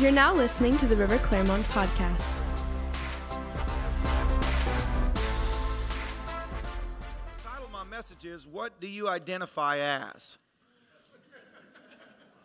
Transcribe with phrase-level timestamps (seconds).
[0.00, 2.40] You're now listening to the River Clermont podcast.
[7.36, 10.38] The title of my message is What Do You Identify As?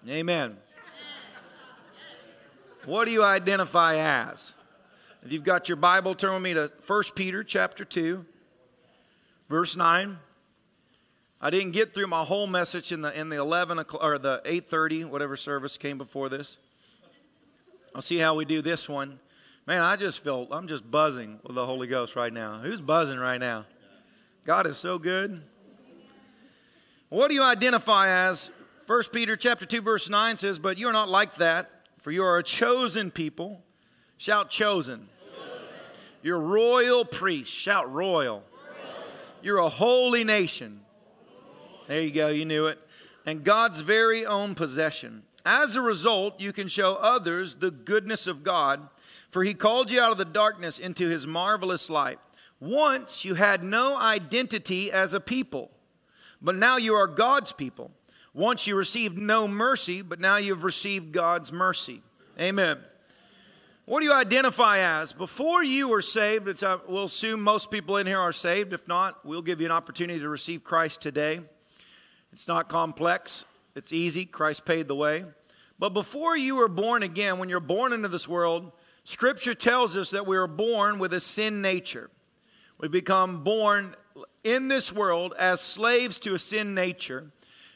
[0.05, 0.57] Amen.
[2.83, 4.51] What do you identify as?
[5.23, 8.25] If you've got your Bible, turn with me to 1 Peter chapter 2,
[9.47, 10.17] verse 9.
[11.39, 14.41] I didn't get through my whole message in the in the 11 o'clock, or the
[14.43, 16.57] 8:30 whatever service came before this.
[17.95, 19.19] I'll see how we do this one.
[19.65, 22.59] Man, I just feel I'm just buzzing with the Holy Ghost right now.
[22.59, 23.63] Who's buzzing right now?
[24.43, 25.41] God is so good.
[27.07, 28.51] What do you identify as?
[28.85, 32.21] 1 Peter chapter 2 verse 9 says, "But you are not like that, for you
[32.21, 33.63] are a chosen people."
[34.17, 35.07] Shout chosen.
[36.21, 37.49] You're royal priest.
[37.49, 38.43] Shout royal.
[39.41, 40.81] You're a holy nation.
[41.87, 42.85] There you go, you knew it.
[43.25, 45.24] And God's very own possession.
[45.45, 48.89] As a result, you can show others the goodness of God,
[49.29, 52.17] for He called you out of the darkness into His marvelous light.
[52.59, 55.69] Once you had no identity as a people,
[56.41, 57.91] but now you are God's people.
[58.33, 62.01] Once you received no mercy, but now you've received God's mercy.
[62.39, 62.79] Amen.
[63.85, 65.13] What do you identify as?
[65.13, 68.73] Before you were saved, I uh, will assume most people in here are saved.
[68.73, 71.39] If not, we'll give you an opportunity to receive Christ today.
[72.33, 74.25] It's not complex, it's easy.
[74.25, 75.25] Christ paid the way.
[75.77, 78.71] But before you were born again, when you're born into this world,
[79.03, 82.09] Scripture tells us that we are born with a sin nature.
[82.79, 83.95] We become born
[84.43, 87.31] in this world as slaves to a sin nature.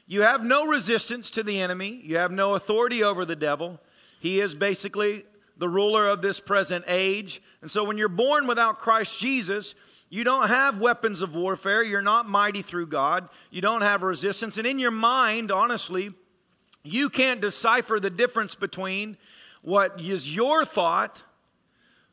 [0.08, 3.80] You have no resistance to the enemy, you have no authority over the devil.
[4.20, 5.26] He is basically
[5.58, 7.42] the ruler of this present age.
[7.62, 9.76] And so when you're born without Christ Jesus,
[10.10, 11.84] you don't have weapons of warfare.
[11.84, 13.30] You're not mighty through God.
[13.52, 14.58] You don't have resistance.
[14.58, 16.12] And in your mind, honestly,
[16.84, 19.18] you can't decipher the difference between
[19.62, 21.24] what is your thought,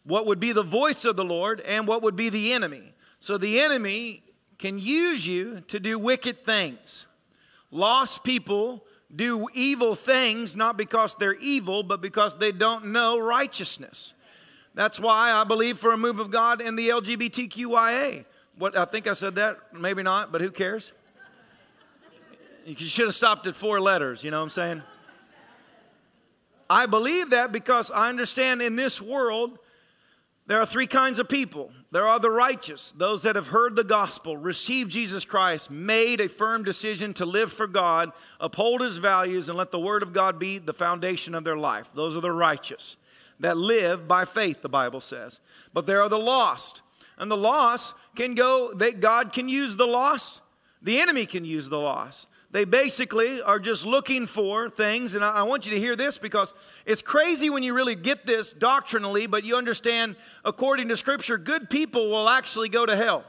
[0.04, 2.92] what would be the voice of the Lord, and what would be the enemy.
[3.20, 4.22] So the enemy
[4.58, 7.06] can use you to do wicked things.
[7.70, 14.12] Lost people do evil things not because they're evil, but because they don't know righteousness.
[14.76, 18.26] That's why I believe for a move of God in the LGBTQIA.
[18.58, 20.92] What I think I said that, maybe not, but who cares?
[22.66, 24.82] You should have stopped at four letters, you know what I'm saying?
[26.68, 29.58] I believe that because I understand in this world
[30.46, 31.72] there are three kinds of people.
[31.90, 36.28] There are the righteous, those that have heard the gospel, received Jesus Christ, made a
[36.28, 40.38] firm decision to live for God, uphold his values, and let the word of God
[40.38, 41.88] be the foundation of their life.
[41.94, 42.96] Those are the righteous
[43.40, 45.40] that live by faith, the Bible says.
[45.72, 46.82] But there are the lost.
[47.18, 50.42] And the lost can go, they, God can use the lost,
[50.82, 52.28] the enemy can use the lost.
[52.50, 56.54] They basically are just looking for things, and I want you to hear this because
[56.86, 61.68] it's crazy when you really get this doctrinally, but you understand, according to Scripture, good
[61.68, 63.24] people will actually go to hell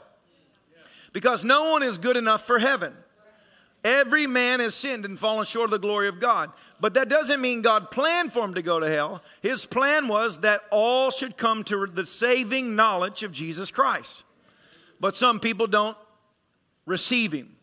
[1.13, 2.93] because no one is good enough for heaven.
[3.87, 6.51] Every man has sinned and fallen short of the glory of God.
[6.81, 9.23] But that doesn't mean God planned for him to go to hell.
[9.41, 14.25] His plan was that all should come to the saving knowledge of Jesus Christ.
[14.99, 15.95] But some people don't
[16.85, 17.55] receive him.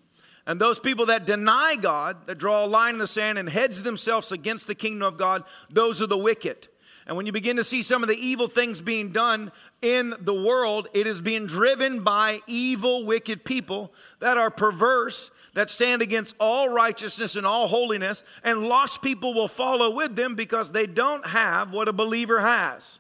[0.47, 3.81] And those people that deny God, that draw a line in the sand and hedge
[3.81, 6.69] themselves against the kingdom of God, those are the wicked.
[7.07, 9.53] And when you begin to see some of the evil things being done
[9.83, 15.71] in the world, it is being driven by evil, wicked people that are perverse, that
[15.71, 20.73] stand against all righteousness and all holiness, and lost people will follow with them because
[20.73, 22.99] they don't have what a believer has.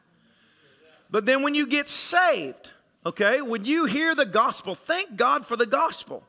[1.10, 2.72] But then when you get saved,
[3.04, 6.25] okay, when you hear the gospel, thank God for the gospel.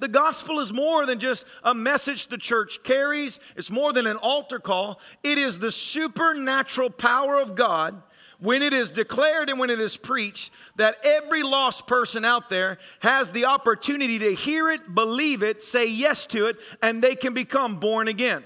[0.00, 4.16] The gospel is more than just a message the church carries, it's more than an
[4.16, 4.98] altar call.
[5.22, 8.02] It is the supernatural power of God
[8.40, 12.78] when it is declared and when it is preached that every lost person out there
[13.00, 17.34] has the opportunity to hear it, believe it, say yes to it, and they can
[17.34, 18.42] become born again.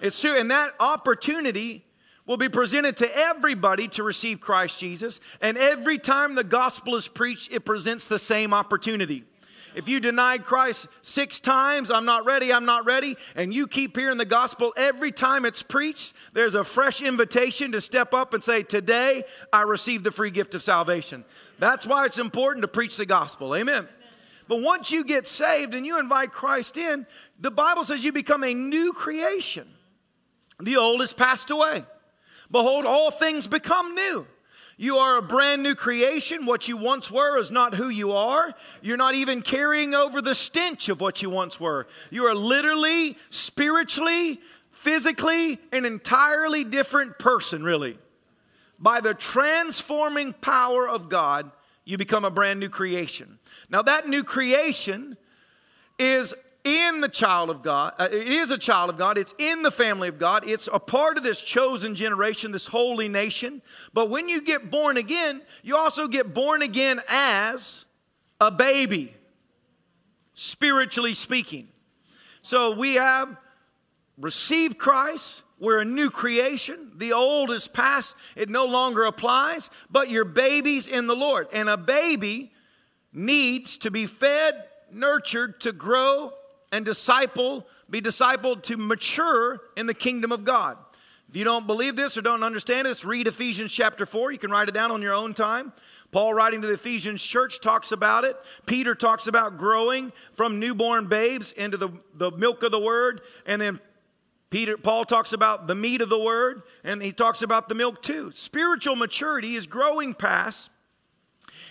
[0.00, 1.84] It's true, and that opportunity
[2.26, 5.20] will be presented to everybody to receive Christ Jesus.
[5.40, 9.24] And every time the gospel is preached, it presents the same opportunity.
[9.74, 13.96] If you denied Christ six times, I'm not ready, I'm not ready, and you keep
[13.96, 18.44] hearing the gospel every time it's preached, there's a fresh invitation to step up and
[18.44, 21.24] say, Today I received the free gift of salvation.
[21.58, 23.54] That's why it's important to preach the gospel.
[23.54, 23.88] Amen.
[24.48, 27.06] But once you get saved and you invite Christ in,
[27.40, 29.66] the Bible says you become a new creation.
[30.60, 31.84] The old has passed away.
[32.50, 34.26] Behold, all things become new.
[34.82, 36.44] You are a brand new creation.
[36.44, 38.52] What you once were is not who you are.
[38.80, 41.86] You're not even carrying over the stench of what you once were.
[42.10, 44.40] You are literally, spiritually,
[44.72, 47.96] physically an entirely different person, really.
[48.76, 51.52] By the transforming power of God,
[51.84, 53.38] you become a brand new creation.
[53.70, 55.16] Now, that new creation
[55.96, 56.34] is
[56.64, 57.94] in the child of God.
[57.98, 59.18] Uh, it is a child of God.
[59.18, 60.48] It's in the family of God.
[60.48, 63.62] It's a part of this chosen generation, this holy nation.
[63.92, 67.84] But when you get born again, you also get born again as
[68.40, 69.12] a baby,
[70.34, 71.68] spiritually speaking.
[72.42, 73.36] So we have
[74.18, 75.42] received Christ.
[75.58, 76.92] We're a new creation.
[76.96, 81.46] The old is past, it no longer applies, but you're babies in the Lord.
[81.52, 82.52] And a baby
[83.12, 84.54] needs to be fed,
[84.90, 86.32] nurtured to grow
[86.72, 90.78] and disciple, be discipled to mature in the kingdom of God.
[91.28, 94.32] If you don't believe this or don't understand this, read Ephesians chapter 4.
[94.32, 95.72] You can write it down on your own time.
[96.10, 98.36] Paul, writing to the Ephesians church, talks about it.
[98.66, 103.22] Peter talks about growing from newborn babes into the, the milk of the word.
[103.46, 103.80] And then
[104.50, 108.02] Peter, Paul talks about the meat of the word, and he talks about the milk
[108.02, 108.30] too.
[108.32, 110.70] Spiritual maturity is growing past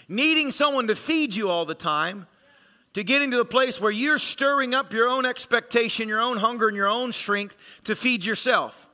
[0.07, 2.27] needing someone to feed you all the time
[2.93, 6.67] to getting to the place where you're stirring up your own expectation, your own hunger,
[6.67, 8.87] and your own strength to feed yourself.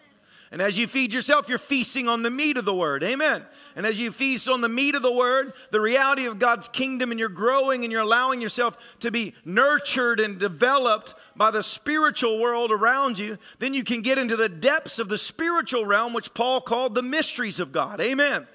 [0.50, 3.04] And as you feed yourself, you're feasting on the meat of the word.
[3.04, 3.44] Amen.
[3.76, 7.12] And as you feast on the meat of the word, the reality of God's kingdom,
[7.12, 12.40] and you're growing and you're allowing yourself to be nurtured and developed by the spiritual
[12.40, 16.34] world around you, then you can get into the depths of the spiritual realm, which
[16.34, 18.00] Paul called the mysteries of God.
[18.00, 18.48] Amen.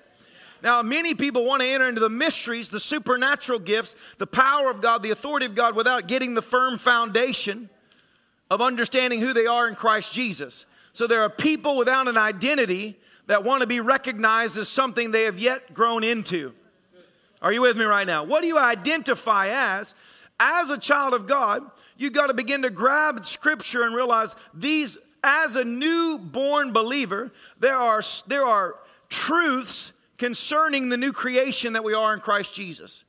[0.63, 4.81] Now, many people want to enter into the mysteries, the supernatural gifts, the power of
[4.81, 7.69] God, the authority of God without getting the firm foundation
[8.49, 10.67] of understanding who they are in Christ Jesus.
[10.93, 15.25] So there are people without an identity that want to be recognized as something they
[15.25, 16.53] have yet grown into.
[17.41, 18.23] Are you with me right now?
[18.23, 19.97] What do you identify as?
[20.39, 21.63] As a child of God,
[21.97, 27.77] you've got to begin to grab scripture and realize these as a newborn believer, there
[27.77, 28.77] are there are
[29.09, 33.05] truths concerning the new creation that we are in Christ Jesus.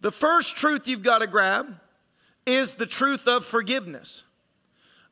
[0.00, 1.78] The first truth you've got to grab
[2.46, 4.24] is the truth of forgiveness.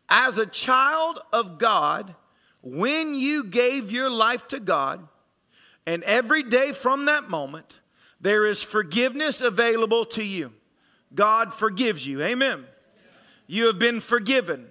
[0.09, 2.15] As a child of God,
[2.62, 5.06] when you gave your life to God,
[5.87, 7.81] and every day from that moment,
[8.20, 10.53] there is forgiveness available to you.
[11.15, 12.23] God forgives you.
[12.23, 12.65] Amen.
[13.47, 14.67] You have been forgiven.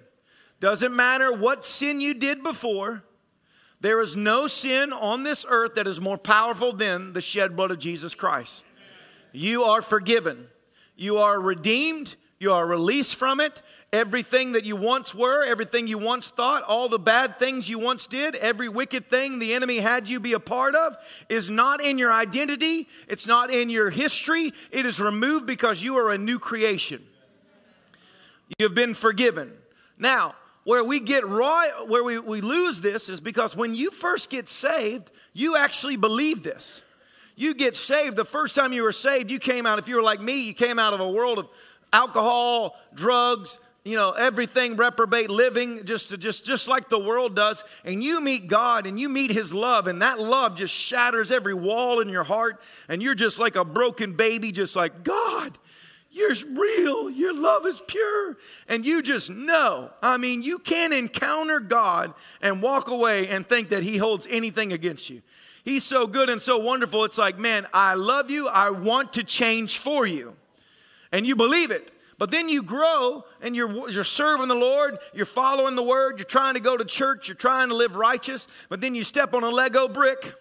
[0.60, 3.04] Doesn't matter what sin you did before,
[3.80, 7.70] there is no sin on this earth that is more powerful than the shed blood
[7.70, 8.64] of Jesus Christ.
[9.32, 10.46] You are forgiven.
[10.96, 12.16] You are redeemed.
[12.40, 13.62] You are released from it.
[13.92, 18.06] Everything that you once were, everything you once thought, all the bad things you once
[18.06, 20.96] did, every wicked thing the enemy had you be a part of
[21.28, 22.86] is not in your identity.
[23.08, 24.52] It's not in your history.
[24.70, 27.02] It is removed because you are a new creation.
[28.58, 29.52] You've been forgiven.
[29.98, 30.34] Now,
[30.68, 34.46] where we get raw, where we, we lose this is because when you first get
[34.46, 36.82] saved, you actually believe this.
[37.36, 40.02] You get saved, the first time you were saved, you came out, if you were
[40.02, 41.48] like me, you came out of a world of
[41.90, 47.64] alcohol, drugs, you know, everything reprobate living, just, just, just like the world does.
[47.86, 51.54] And you meet God and you meet His love, and that love just shatters every
[51.54, 52.60] wall in your heart.
[52.90, 55.56] And you're just like a broken baby, just like, God,
[56.18, 57.10] you're real.
[57.10, 58.36] Your love is pure.
[58.68, 59.90] And you just know.
[60.02, 62.12] I mean, you can't encounter God
[62.42, 65.22] and walk away and think that He holds anything against you.
[65.64, 67.04] He's so good and so wonderful.
[67.04, 68.48] It's like, man, I love you.
[68.48, 70.34] I want to change for you.
[71.12, 71.92] And you believe it.
[72.18, 76.24] But then you grow and you're, you're serving the Lord, you're following the word, you're
[76.24, 79.44] trying to go to church, you're trying to live righteous, but then you step on
[79.44, 80.34] a Lego brick.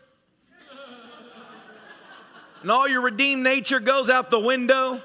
[2.63, 4.99] and all your redeemed nature goes out the window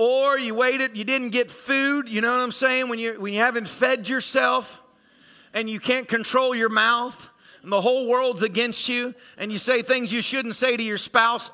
[0.00, 2.88] or you waited, you didn't get food, you know what I'm saying?
[2.88, 4.80] When you, when you haven't fed yourself
[5.52, 7.28] and you can't control your mouth
[7.62, 10.96] and the whole world's against you and you say things you shouldn't say to your
[10.96, 11.50] spouse,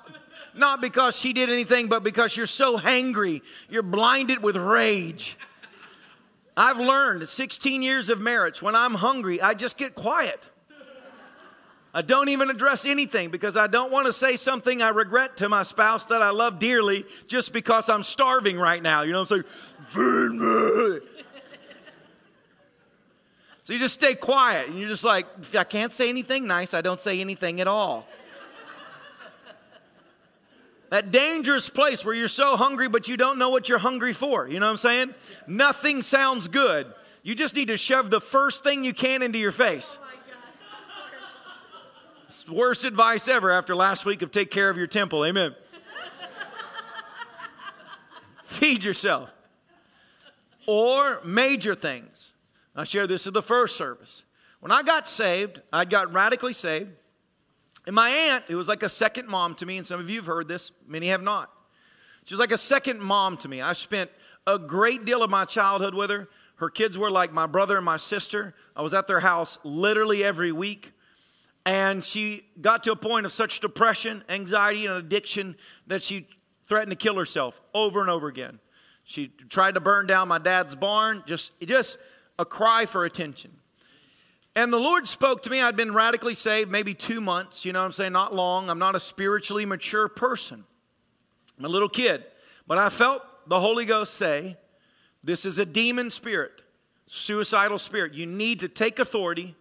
[0.54, 5.36] not because she did anything, but because you're so hangry, you're blinded with rage.
[6.56, 10.52] I've learned 16 years of marriage, when I'm hungry, I just get quiet.
[11.96, 15.48] I don't even address anything because I don't want to say something I regret to
[15.48, 19.00] my spouse that I love dearly just because I'm starving right now.
[19.00, 20.28] You know what I'm saying?
[20.28, 20.98] Feed me.
[23.62, 25.26] So you just stay quiet and you're just like,
[25.56, 28.06] I can't say anything nice, I don't say anything at all.
[30.90, 34.46] that dangerous place where you're so hungry but you don't know what you're hungry for.
[34.46, 35.14] You know what I'm saying?
[35.46, 36.92] Nothing sounds good.
[37.22, 39.98] You just need to shove the first thing you can into your face.
[42.50, 45.24] Worst advice ever after last week of take care of your temple.
[45.24, 45.54] Amen.
[48.42, 49.32] Feed yourself.
[50.66, 52.32] Or major things.
[52.74, 54.24] I shared this at the first service.
[54.60, 56.90] When I got saved, I got radically saved.
[57.86, 60.16] And my aunt, who was like a second mom to me, and some of you
[60.16, 61.50] have heard this, many have not.
[62.24, 63.60] She was like a second mom to me.
[63.62, 64.10] I spent
[64.48, 66.28] a great deal of my childhood with her.
[66.56, 68.54] Her kids were like my brother and my sister.
[68.74, 70.92] I was at their house literally every week.
[71.66, 75.56] And she got to a point of such depression, anxiety, and addiction
[75.88, 76.28] that she
[76.66, 78.60] threatened to kill herself over and over again.
[79.02, 81.98] She tried to burn down my dad's barn, just, just
[82.38, 83.50] a cry for attention.
[84.54, 85.60] And the Lord spoke to me.
[85.60, 88.12] I'd been radically saved maybe two months, you know what I'm saying?
[88.12, 88.70] Not long.
[88.70, 90.64] I'm not a spiritually mature person.
[91.58, 92.24] I'm a little kid.
[92.68, 94.56] But I felt the Holy Ghost say,
[95.22, 96.62] This is a demon spirit,
[97.06, 98.14] suicidal spirit.
[98.14, 99.56] You need to take authority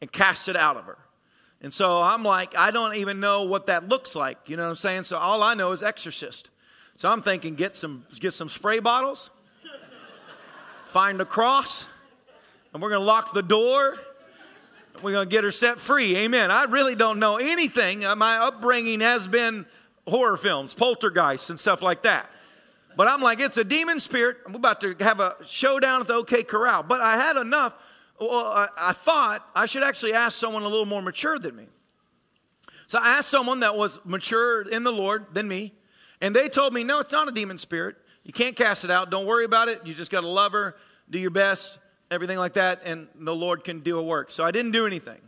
[0.00, 0.98] and cast it out of her.
[1.64, 4.36] And so I'm like, I don't even know what that looks like.
[4.50, 5.04] You know what I'm saying?
[5.04, 6.50] So all I know is exorcist.
[6.94, 9.30] So I'm thinking, get some, get some spray bottles,
[10.82, 11.86] find a cross,
[12.74, 13.96] and we're going to lock the door.
[15.02, 16.14] We're going to get her set free.
[16.18, 16.50] Amen.
[16.50, 18.04] I really don't know anything.
[18.04, 19.64] Uh, my upbringing has been
[20.06, 22.30] horror films, poltergeists, and stuff like that.
[22.94, 24.36] But I'm like, it's a demon spirit.
[24.46, 26.82] I'm about to have a showdown at the OK Corral.
[26.82, 27.74] But I had enough.
[28.28, 31.66] Well, I, I thought I should actually ask someone a little more mature than me.
[32.86, 35.72] So I asked someone that was mature in the Lord than me,
[36.20, 37.96] and they told me, no, it's not a demon spirit.
[38.22, 39.10] You can't cast it out.
[39.10, 39.80] Don't worry about it.
[39.84, 40.76] You just got to love her,
[41.10, 41.78] do your best,
[42.10, 44.30] everything like that, and the Lord can do a work.
[44.30, 45.20] So I didn't do anything.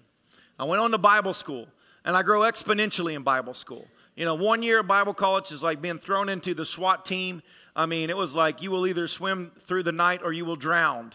[0.59, 1.69] I went on to Bible school,
[2.05, 3.87] and I grow exponentially in Bible school.
[4.15, 7.43] You know, one year at Bible college is like being thrown into the SWAT team.
[7.75, 10.57] I mean, it was like you will either swim through the night or you will
[10.57, 11.13] drown.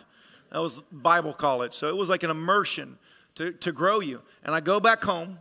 [0.51, 1.73] That was Bible college.
[1.73, 2.97] So it was like an immersion
[3.35, 4.21] to, to grow you.
[4.43, 5.37] And I go back home,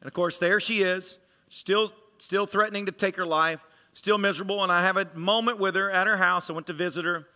[0.00, 4.62] and of course, there she is, still, still threatening to take her life, still miserable.
[4.62, 6.50] And I have a moment with her at her house.
[6.50, 7.26] I went to visit her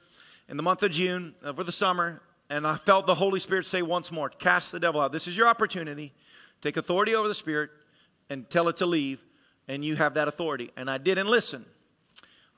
[0.49, 3.65] in the month of June uh, over the summer, and I felt the Holy Spirit
[3.67, 5.13] say once more, Cast the devil out.
[5.13, 6.13] This is your opportunity.
[6.61, 7.71] Take authority over the Spirit
[8.29, 9.25] and tell it to leave
[9.69, 10.71] and you have that authority.
[10.77, 11.67] And I didn't listen.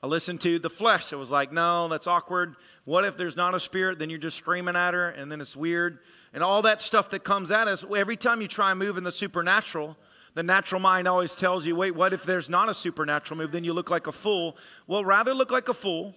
[0.03, 1.13] I listened to the flesh.
[1.13, 2.55] It was like, no, that's awkward.
[2.85, 3.99] What if there's not a spirit?
[3.99, 5.99] Then you're just screaming at her, and then it's weird.
[6.33, 9.03] And all that stuff that comes at us, every time you try and move in
[9.03, 9.95] the supernatural,
[10.33, 13.51] the natural mind always tells you, wait, what if there's not a supernatural move?
[13.51, 14.57] Then you look like a fool.
[14.87, 16.15] Well, rather look like a fool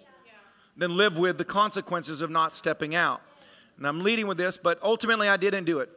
[0.75, 3.21] than live with the consequences of not stepping out.
[3.77, 5.89] And I'm leading with this, but ultimately I didn't do it.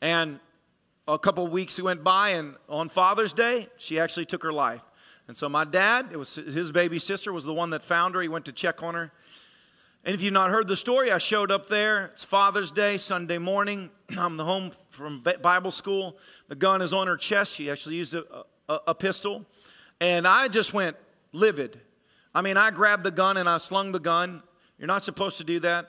[0.00, 0.40] And
[1.06, 4.82] a couple weeks went by, and on Father's Day, she actually took her life.
[5.28, 8.22] And so my dad, it was his baby sister, was the one that found her.
[8.22, 9.12] He went to check on her.
[10.04, 12.06] And if you've not heard the story, I showed up there.
[12.06, 13.90] It's Father's Day, Sunday morning.
[14.18, 16.16] I'm home from Bible school.
[16.48, 17.56] The gun is on her chest.
[17.56, 18.24] She actually used a,
[18.68, 19.44] a, a pistol.
[20.00, 20.96] And I just went
[21.32, 21.80] livid.
[22.34, 24.42] I mean, I grabbed the gun and I slung the gun.
[24.78, 25.88] You're not supposed to do that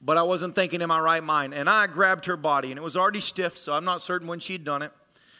[0.00, 1.54] but I wasn't thinking in my right mind.
[1.54, 4.40] And I grabbed her body, and it was already stiff, so I'm not certain when
[4.40, 4.92] she'd done it,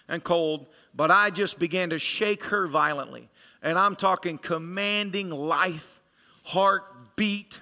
[0.09, 3.29] and cold, but I just began to shake her violently.
[3.63, 6.01] And I'm talking commanding life,
[6.45, 6.85] heart
[7.17, 7.61] beat,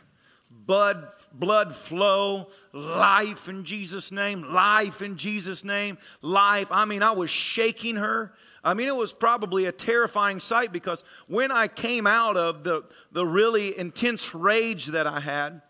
[0.51, 6.69] blood, blood flow, life in Jesus' name, life in Jesus' name, life.
[6.71, 8.33] I mean, I was shaking her.
[8.63, 12.83] I mean, it was probably a terrifying sight because when I came out of the,
[13.13, 15.61] the really intense rage that I had,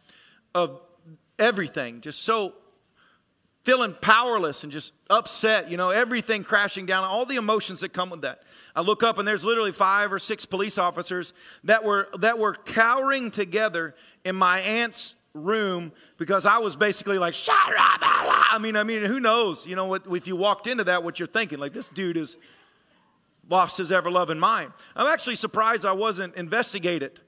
[0.54, 0.81] of
[1.38, 2.54] everything, just so
[3.64, 8.11] feeling powerless and just upset, you know, everything crashing down, all the emotions that come
[8.11, 8.42] with that.
[8.76, 11.33] I look up and there's literally five or six police officers
[11.64, 13.94] that were that were cowering together
[14.25, 18.00] in my aunt's room because I was basically like, shut up.
[18.00, 21.18] I mean, I mean, who knows, you know, what, if you walked into that, what
[21.18, 22.37] you're thinking, like this dude is
[23.49, 24.73] lost his ever loving mind.
[24.94, 27.21] I'm actually surprised I wasn't investigated.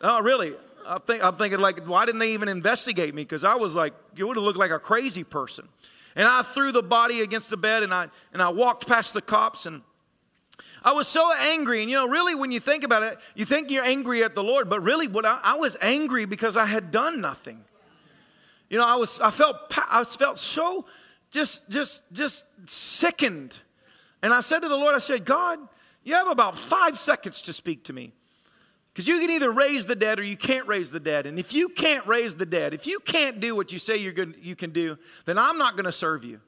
[0.00, 0.54] Oh, really?
[0.86, 3.22] I think, I'm thinking, like, why didn't they even investigate me?
[3.22, 5.68] Because I was like, you would have looked like a crazy person.
[6.16, 9.22] And I threw the body against the bed and I, and I walked past the
[9.22, 9.82] cops and
[10.84, 11.80] I was so angry.
[11.80, 14.44] And you know, really, when you think about it, you think you're angry at the
[14.44, 17.64] Lord, but really, what I, I was angry because I had done nothing.
[18.68, 20.84] You know, I was, I felt, I felt so
[21.30, 23.58] just, just, just sickened.
[24.22, 25.58] And I said to the Lord, I said, God,
[26.02, 28.12] you have about five seconds to speak to me.
[28.94, 31.26] Because you can either raise the dead or you can't raise the dead.
[31.26, 34.12] And if you can't raise the dead, if you can't do what you say you're
[34.12, 34.96] good, you can do,
[35.26, 36.40] then I'm not going to serve you.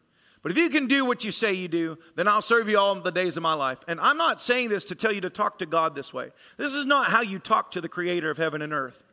[0.43, 2.95] But if you can do what you say you do, then I'll serve you all
[2.95, 3.83] the days of my life.
[3.89, 6.31] And I'm not saying this to tell you to talk to God this way.
[6.57, 9.05] This is not how you talk to the creator of heaven and earth.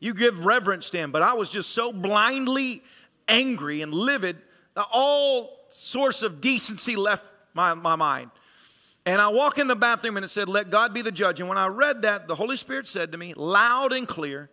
[0.00, 2.82] You give reverence to him, but I was just so blindly
[3.28, 4.38] angry and livid
[4.92, 7.24] all source of decency left
[7.54, 8.30] my, my mind.
[9.04, 11.40] And I walk in the bathroom and it said, Let God be the judge.
[11.40, 14.48] And when I read that, the Holy Spirit said to me, loud and clear,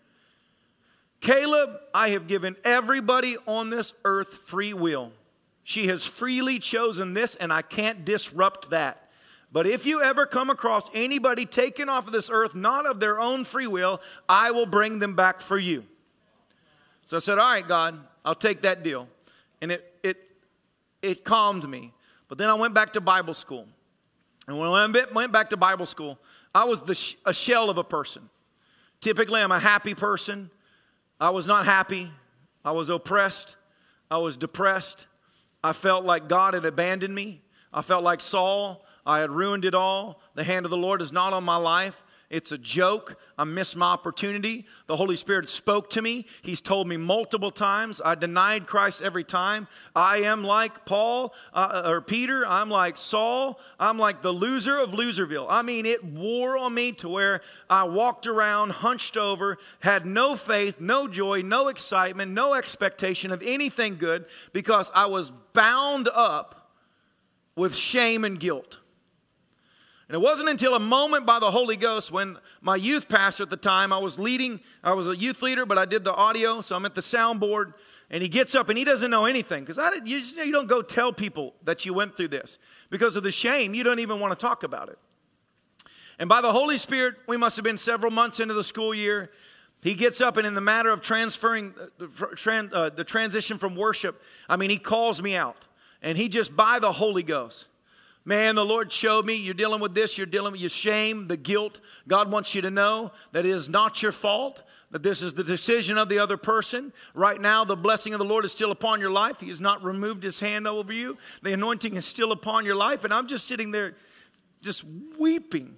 [1.22, 5.12] Caleb, I have given everybody on this earth free will.
[5.63, 9.10] She has freely chosen this, and I can't disrupt that.
[9.51, 13.20] But if you ever come across anybody taken off of this earth, not of their
[13.20, 15.86] own free will, I will bring them back for you.
[17.06, 19.08] So I said, All right, God, I'll take that deal.
[19.62, 20.18] And it, it,
[21.01, 21.91] it calmed me.
[22.27, 23.68] But then I went back to Bible school.
[24.50, 26.18] And when I went back to Bible school,
[26.56, 28.32] I was the, a shell of a person.
[29.00, 30.50] Typically, I'm a happy person.
[31.22, 32.10] I was not happy.
[32.65, 33.58] I was oppressed.
[34.10, 35.06] I was depressed.
[35.63, 37.44] I felt like God had abandoned me.
[37.72, 38.84] I felt like Saul.
[39.06, 40.20] I had ruined it all.
[40.34, 42.03] The hand of the Lord is not on my life.
[42.29, 43.19] It's a joke.
[43.39, 44.67] I missed my opportunity.
[44.86, 46.27] The Holy Spirit spoke to me.
[46.43, 48.01] He's told me multiple times.
[48.05, 49.67] I denied Christ every time.
[49.95, 52.45] I am like Paul uh, or Peter.
[52.45, 53.59] I'm like Saul.
[53.79, 55.48] I'm like the loser of Loserville.
[55.50, 60.36] I mean, it wore on me to where I walked around hunched over, had no
[60.36, 66.69] faith, no joy, no excitement, no expectation of anything good because I was bound up
[67.55, 68.77] with shame and guilt.
[70.10, 73.51] And it wasn't until a moment by the Holy Ghost when my youth pastor at
[73.51, 76.62] the time, I was leading, I was a youth leader, but I did the audio,
[76.62, 77.75] so I'm at the soundboard,
[78.10, 81.13] and he gets up and he doesn't know anything because you, you don't go tell
[81.13, 82.58] people that you went through this
[82.89, 83.75] because of the shame.
[83.75, 84.98] You don't even want to talk about it.
[86.18, 89.30] And by the Holy Spirit, we must have been several months into the school year.
[89.84, 94.20] He gets up and in the matter of transferring the, uh, the transition from worship,
[94.50, 95.68] I mean, he calls me out,
[96.01, 97.68] and he just by the Holy Ghost
[98.26, 101.38] Man, the Lord showed me you're dealing with this, you're dealing with your shame, the
[101.38, 101.80] guilt.
[102.08, 104.62] God wants you to know that it is not your fault,
[104.92, 106.92] that this is the decision of the other person.
[107.14, 109.40] Right now, the blessing of the Lord is still upon your life.
[109.40, 111.18] He has not removed his hand over you.
[111.44, 113.04] The anointing is still upon your life.
[113.04, 113.96] And I'm just sitting there
[114.62, 114.84] just
[115.18, 115.78] weeping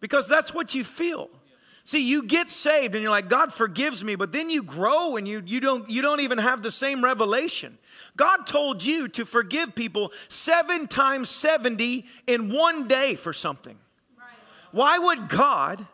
[0.00, 1.30] because that's what you feel.
[1.90, 5.26] See, you get saved and you're like, God forgives me, but then you grow and
[5.26, 7.76] you, you, don't, you don't even have the same revelation.
[8.16, 13.76] God told you to forgive people seven times 70 in one day for something.
[14.70, 15.84] Why would God,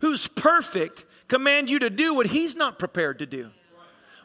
[0.00, 3.50] who's perfect, command you to do what He's not prepared to do?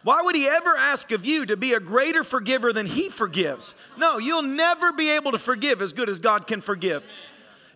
[0.04, 3.76] Why would He ever ask of you to be a greater forgiver than He forgives?
[3.97, 7.06] No, you'll never be able to forgive as good as God can forgive.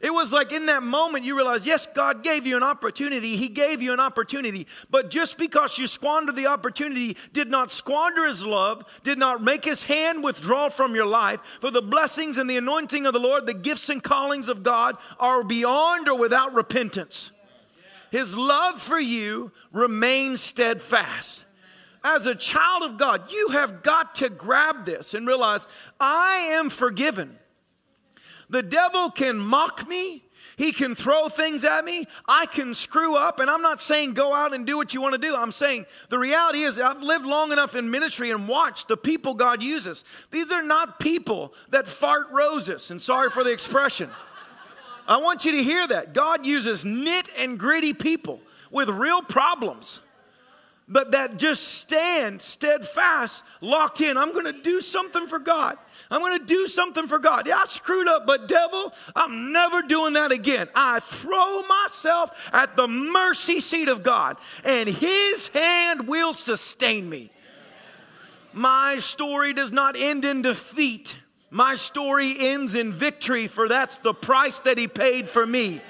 [0.02, 3.38] It was like in that moment you realize, yes, God gave you an opportunity.
[3.38, 4.68] He gave you an opportunity.
[4.90, 9.64] But just because you squandered the opportunity did not squander His love, did not make
[9.64, 11.40] His hand withdraw from your life.
[11.62, 14.98] For the blessings and the anointing of the Lord, the gifts and callings of God
[15.20, 17.32] are beyond or without repentance.
[18.12, 21.44] His love for you remains steadfast.
[22.04, 25.68] As a child of God, you have got to grab this and realize
[26.00, 27.38] I am forgiven.
[28.50, 30.24] The devil can mock me.
[30.58, 32.06] He can throw things at me.
[32.28, 33.40] I can screw up.
[33.40, 35.36] And I'm not saying go out and do what you want to do.
[35.36, 39.34] I'm saying the reality is I've lived long enough in ministry and watched the people
[39.34, 40.06] God uses.
[40.32, 42.90] These are not people that fart roses.
[42.90, 44.10] And sorry for the expression.
[45.08, 46.14] I want you to hear that.
[46.14, 48.40] God uses knit and gritty people
[48.72, 50.02] with real problems
[50.88, 54.18] but that just stand steadfast, locked in.
[54.18, 55.78] I'm going to do something for God.
[56.12, 57.48] I'm going to do something for God.
[57.48, 60.68] Yeah, I screwed up, but devil, I'm never doing that again.
[60.76, 67.32] I throw myself at the mercy seat of God, and His hand will sustain me.
[68.54, 71.18] My story does not end in defeat.
[71.50, 75.82] My story ends in victory, for that's the price that He paid for me.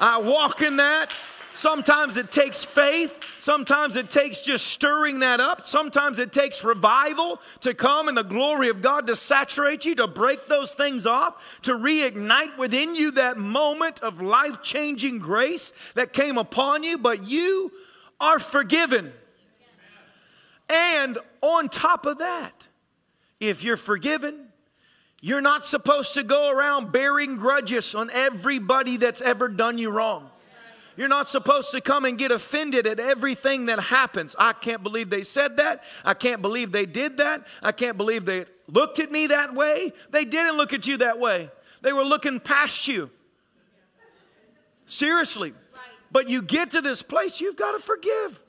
[0.00, 1.10] I walk in that.
[1.52, 3.27] Sometimes it takes faith.
[3.38, 5.64] Sometimes it takes just stirring that up.
[5.64, 10.08] Sometimes it takes revival to come and the glory of God to saturate you, to
[10.08, 16.12] break those things off, to reignite within you that moment of life changing grace that
[16.12, 16.98] came upon you.
[16.98, 17.72] But you
[18.20, 19.12] are forgiven.
[20.68, 22.66] And on top of that,
[23.40, 24.48] if you're forgiven,
[25.20, 30.30] you're not supposed to go around bearing grudges on everybody that's ever done you wrong.
[30.98, 34.34] You're not supposed to come and get offended at everything that happens.
[34.36, 35.84] I can't believe they said that.
[36.04, 37.46] I can't believe they did that.
[37.62, 39.92] I can't believe they looked at me that way.
[40.10, 41.50] They didn't look at you that way,
[41.82, 43.10] they were looking past you.
[44.86, 45.54] Seriously.
[46.10, 48.42] But you get to this place, you've got to forgive.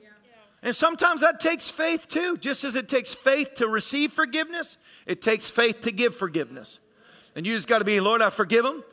[0.64, 2.36] And sometimes that takes faith too.
[2.38, 6.80] Just as it takes faith to receive forgiveness, it takes faith to give forgiveness.
[7.36, 8.84] And you just got to be, Lord, I forgive them.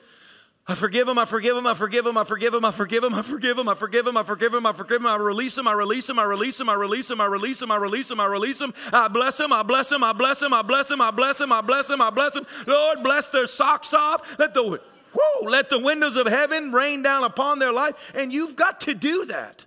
[0.68, 3.14] I forgive him, I forgive him, I forgive him, I forgive him, I forgive him,
[3.14, 5.68] I forgive him, I forgive him, I forgive him, I forgive him, I release him,
[5.68, 8.20] I release him, I release him, I release him, I release him, I release him,
[8.20, 11.00] I release him, I bless him, I bless him, I bless him, I bless him,
[11.00, 12.44] I bless him, I bless him, I bless him.
[12.66, 14.40] Lord, bless their socks off.
[14.40, 18.12] Let the whoo, let the windows of heaven rain down upon their life.
[18.16, 19.64] And you've got to do that.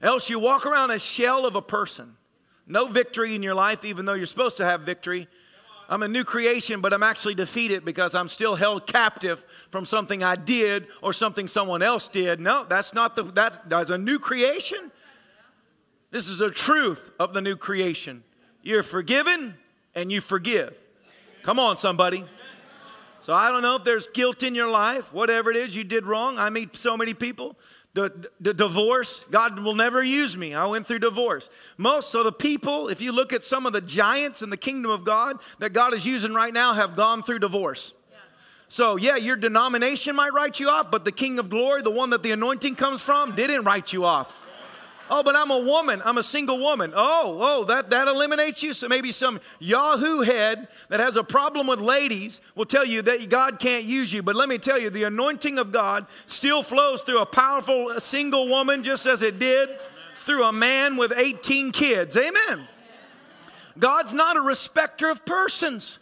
[0.00, 2.16] Else you walk around a shell of a person.
[2.64, 5.26] No victory in your life, even though you're supposed to have victory.
[5.88, 10.24] I'm a new creation, but I'm actually defeated because I'm still held captive from something
[10.24, 12.40] I did or something someone else did.
[12.40, 14.90] No, that's not the that that's a new creation.
[16.10, 18.24] This is a truth of the new creation.
[18.62, 19.54] You're forgiven
[19.94, 20.76] and you forgive.
[21.42, 22.24] Come on, somebody.
[23.20, 26.04] So I don't know if there's guilt in your life, whatever it is you did
[26.04, 26.38] wrong.
[26.38, 27.56] I meet so many people
[27.96, 30.54] the, divorce, God will never use me.
[30.54, 31.48] I went through divorce.
[31.78, 34.90] Most of the people, if you look at some of the giants in the kingdom
[34.90, 37.94] of God that God is using right now, have gone through divorce.
[38.68, 42.10] So, yeah, your denomination might write you off, but the King of Glory, the one
[42.10, 44.45] that the anointing comes from, didn't write you off.
[45.08, 46.02] Oh, but I'm a woman.
[46.04, 46.92] I'm a single woman.
[46.94, 48.72] Oh, oh, that, that eliminates you.
[48.72, 53.28] So maybe some Yahoo head that has a problem with ladies will tell you that
[53.28, 54.22] God can't use you.
[54.22, 58.48] But let me tell you, the anointing of God still flows through a powerful single
[58.48, 59.68] woman just as it did
[60.24, 62.16] through a man with 18 kids.
[62.16, 62.66] Amen.
[63.78, 66.00] God's not a respecter of persons.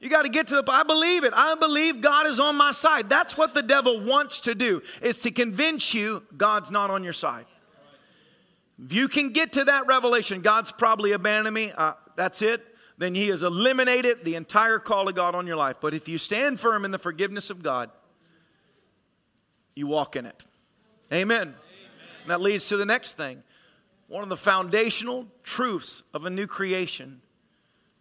[0.00, 1.32] You got to get to the I believe it.
[1.34, 3.10] I believe God is on my side.
[3.10, 7.12] That's what the devil wants to do is to convince you God's not on your
[7.12, 7.44] side.
[8.84, 12.62] If you can get to that revelation, God's probably abandoned me, uh, that's it,
[12.98, 15.76] then He has eliminated the entire call of God on your life.
[15.80, 17.90] But if you stand firm in the forgiveness of God,
[19.74, 20.42] you walk in it.
[21.12, 21.40] Amen.
[21.40, 21.54] Amen.
[22.26, 23.42] that leads to the next thing.
[24.08, 27.20] One of the foundational truths of a new creation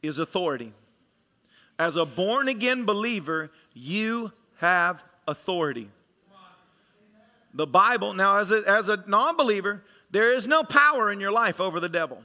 [0.01, 0.71] is authority.
[1.77, 5.89] As a born again believer, you have authority.
[7.53, 9.83] The Bible, now, as a, as a non believer,
[10.15, 12.21] there is no power in your life over the devil.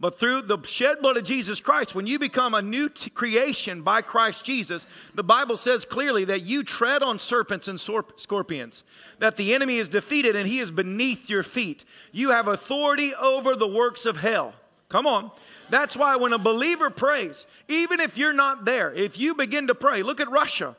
[0.00, 3.82] But through the shed blood of Jesus Christ, when you become a new t- creation
[3.82, 8.82] by Christ Jesus, the Bible says clearly that you tread on serpents and scorpions,
[9.20, 11.84] that the enemy is defeated and he is beneath your feet.
[12.10, 14.54] You have authority over the works of hell.
[14.88, 15.30] Come on.
[15.70, 19.76] That's why when a believer prays, even if you're not there, if you begin to
[19.76, 20.74] pray, look at Russia.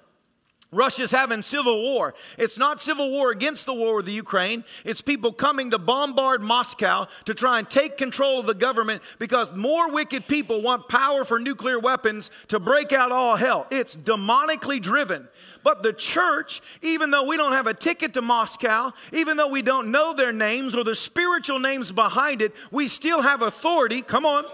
[0.72, 2.14] Russia's having civil war.
[2.38, 4.64] It's not civil war against the war with the Ukraine.
[4.86, 9.56] It's people coming to bombard Moscow to try and take control of the government because
[9.56, 13.66] more wicked people want power for nuclear weapons to break out all hell.
[13.72, 15.28] It's demonically driven.
[15.64, 19.64] But the church, even though we don't have a ticket to Moscow, even though we
[19.64, 24.04] don't know their names or the spiritual names behind it, we still have authority.
[24.04, 24.46] Come on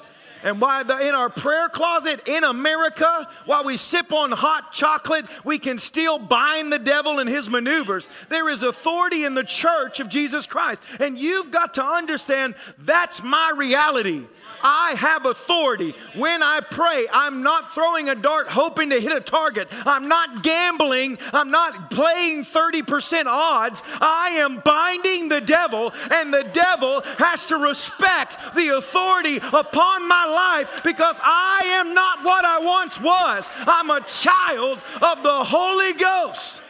[0.45, 5.25] and while the, in our prayer closet in America, while we sip on hot chocolate,
[5.43, 8.07] we can still bind the devil and his maneuvers.
[8.29, 10.83] There is authority in the church of Jesus Christ.
[10.99, 14.23] And you've got to understand that's my reality.
[14.61, 15.95] I have authority.
[16.15, 19.67] When I pray, I'm not throwing a dart hoping to hit a target.
[19.85, 21.17] I'm not gambling.
[21.33, 23.81] I'm not playing 30% odds.
[23.99, 30.25] I am binding the devil, and the devil has to respect the authority upon my
[30.25, 30.34] life
[30.83, 33.49] because I am not what I once was.
[33.65, 36.61] I'm a child of the Holy Ghost.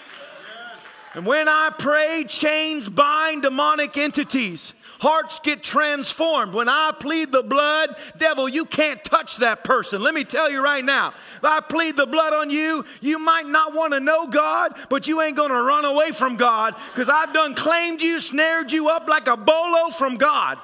[1.15, 4.73] And when I pray, chains bind demonic entities.
[4.99, 6.53] Hearts get transformed.
[6.53, 10.01] When I plead the blood, devil, you can't touch that person.
[10.01, 11.09] Let me tell you right now.
[11.09, 15.07] If I plead the blood on you, you might not want to know God, but
[15.07, 18.89] you ain't going to run away from God because I've done claimed you, snared you
[18.89, 20.57] up like a bolo from God.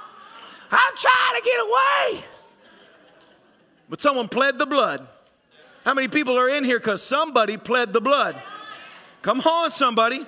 [0.71, 2.25] I'm trying to get away.
[3.91, 5.05] But someone pled the blood.
[5.83, 8.41] How many people are in here because somebody pled the blood?
[9.21, 10.25] Come on, somebody.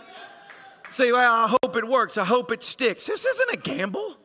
[0.90, 2.18] Say, well, I hope it works.
[2.18, 3.08] I hope it sticks.
[3.08, 4.18] This isn't a gamble.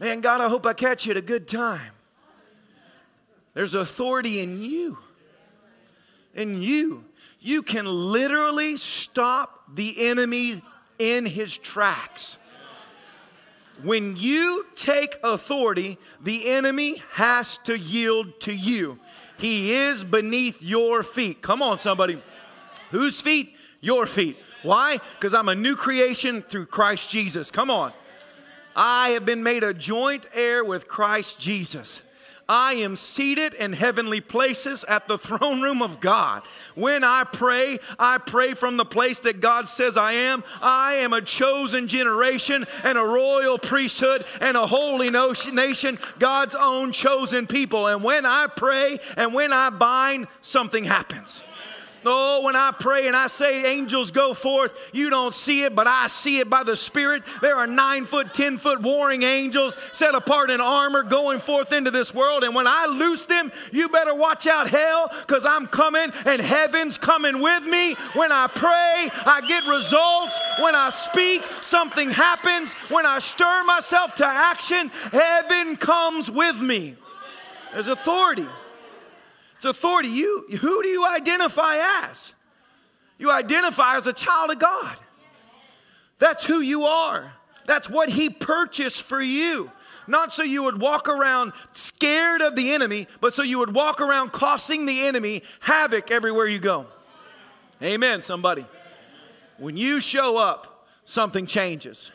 [0.00, 1.92] Man, God, I hope I catch you at a good time.
[3.54, 4.98] There's authority in you.
[6.34, 7.04] In you.
[7.38, 10.60] You can literally stop the enemy
[10.98, 12.36] in his tracks.
[13.82, 18.98] When you take authority, the enemy has to yield to you.
[19.38, 21.42] He is beneath your feet.
[21.42, 22.22] Come on, somebody.
[22.90, 23.56] Whose feet?
[23.82, 24.38] your feet.
[24.62, 24.98] Why?
[25.16, 27.50] Because I'm a new creation through Christ Jesus.
[27.50, 27.92] Come on.
[28.74, 32.00] I have been made a joint heir with Christ Jesus.
[32.48, 36.42] I am seated in heavenly places at the throne room of God.
[36.74, 40.44] When I pray, I pray from the place that God says I am.
[40.60, 46.92] I am a chosen generation and a royal priesthood and a holy nation, God's own
[46.92, 47.86] chosen people.
[47.86, 51.42] And when I pray and when I bind, something happens.
[52.04, 55.86] Oh, when I pray and I say angels go forth, you don't see it, but
[55.86, 57.22] I see it by the Spirit.
[57.40, 61.90] There are nine foot, ten foot warring angels set apart in armor going forth into
[61.90, 62.44] this world.
[62.44, 66.98] And when I loose them, you better watch out, hell, because I'm coming and heaven's
[66.98, 67.94] coming with me.
[68.14, 70.38] When I pray, I get results.
[70.60, 72.74] When I speak, something happens.
[72.90, 76.96] When I stir myself to action, heaven comes with me.
[77.72, 78.46] There's authority.
[79.62, 80.08] It's authority.
[80.08, 82.34] You, who do you identify as?
[83.16, 84.96] You identify as a child of God.
[86.18, 87.32] That's who you are.
[87.64, 89.70] That's what He purchased for you.
[90.08, 94.00] Not so you would walk around scared of the enemy, but so you would walk
[94.00, 96.86] around causing the enemy havoc everywhere you go.
[97.80, 98.66] Amen, somebody.
[99.58, 102.10] When you show up, something changes.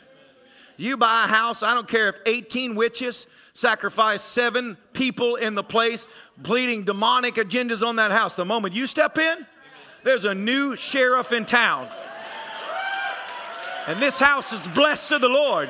[0.76, 3.26] You buy a house, I don't care if 18 witches
[3.58, 8.36] sacrifice seven people in the place, bleeding demonic agendas on that house.
[8.36, 9.46] The moment you step in,
[10.04, 11.88] there's a new sheriff in town.
[13.88, 15.68] And this house is blessed to the Lord.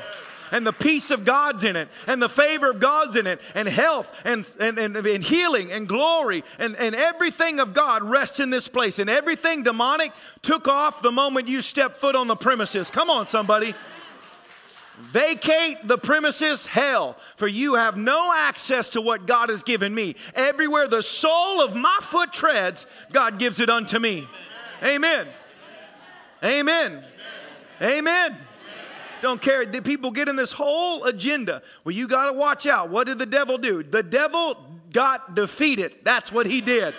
[0.51, 3.69] And the peace of God's in it, and the favor of God's in it, and
[3.69, 8.49] health, and, and, and, and healing, and glory, and, and everything of God rests in
[8.49, 8.99] this place.
[8.99, 12.91] And everything demonic took off the moment you step foot on the premises.
[12.91, 13.75] Come on, somebody.
[15.01, 20.17] Vacate the premises, hell, for you have no access to what God has given me.
[20.35, 24.29] Everywhere the sole of my foot treads, God gives it unto me.
[24.83, 25.27] Amen.
[26.43, 27.05] Amen.
[27.81, 28.37] Amen.
[29.21, 29.65] Don't care.
[29.65, 31.63] The people get in this whole agenda.
[31.85, 32.91] Well, you got to watch out.
[32.91, 33.83] What did the devil do?
[33.83, 34.57] The devil
[34.93, 35.95] got defeated.
[36.03, 36.95] That's what he did.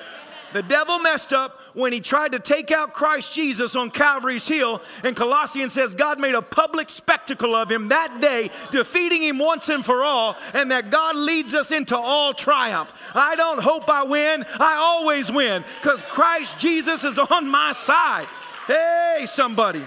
[0.53, 4.81] The devil messed up when he tried to take out Christ Jesus on Calvary's hill.
[5.03, 9.69] And Colossians says God made a public spectacle of him that day, defeating him once
[9.69, 13.11] and for all, and that God leads us into all triumph.
[13.13, 18.27] I don't hope I win, I always win because Christ Jesus is on my side.
[18.67, 19.83] Hey, somebody.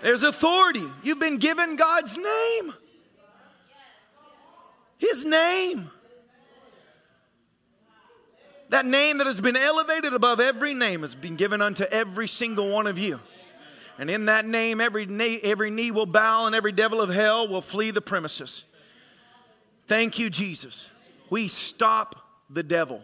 [0.00, 0.84] There's authority.
[1.02, 2.74] You've been given God's name.
[4.98, 5.90] His name.
[8.74, 12.72] That name that has been elevated above every name has been given unto every single
[12.72, 13.20] one of you.
[14.00, 17.46] And in that name, every knee, every knee will bow and every devil of hell
[17.46, 18.64] will flee the premises.
[19.86, 20.90] Thank you, Jesus.
[21.30, 22.16] We stop
[22.50, 23.00] the devil.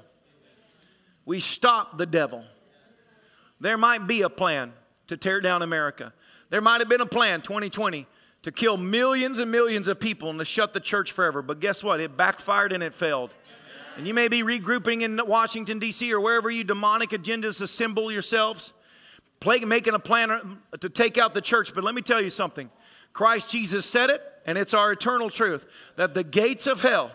[1.25, 2.43] We stop the devil.
[3.61, 4.73] There might be a plan
[5.07, 6.13] to tear down America.
[6.49, 8.09] There might have been a plan, 2020,
[8.43, 11.43] to kill millions and millions of people and to shut the church forever.
[11.43, 12.01] But guess what?
[12.01, 13.37] It backfired and it failed.
[13.97, 18.73] And you may be regrouping in Washington, D.C., or wherever you demonic agendas assemble yourselves,
[19.41, 21.75] play, making a plan uh, to take out the church.
[21.75, 22.71] But let me tell you something
[23.13, 27.13] Christ Jesus said it, and it's our eternal truth that the gates of hell